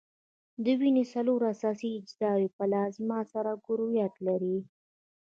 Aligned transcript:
د 0.63 0.65
وینې 0.79 1.03
څلور 1.13 1.39
اساسي 1.53 1.89
اجزاوي 1.99 2.47
پلازما، 2.57 3.19
سره 3.33 3.51
کرویات 3.65 4.13
دي. 4.41 4.57